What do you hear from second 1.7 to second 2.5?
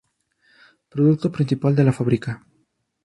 de la fábrica.